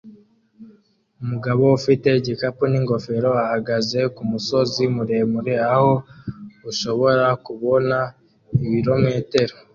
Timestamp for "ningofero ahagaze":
2.71-3.99